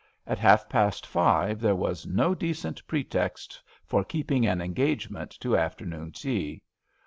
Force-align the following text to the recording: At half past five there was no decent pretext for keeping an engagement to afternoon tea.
At 0.25 0.39
half 0.39 0.67
past 0.67 1.05
five 1.05 1.59
there 1.59 1.75
was 1.75 2.07
no 2.07 2.33
decent 2.33 2.81
pretext 2.87 3.61
for 3.85 4.03
keeping 4.03 4.47
an 4.47 4.59
engagement 4.59 5.29
to 5.41 5.55
afternoon 5.55 6.11
tea. 6.11 6.63